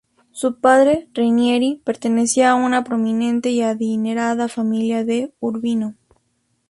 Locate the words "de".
5.05-5.31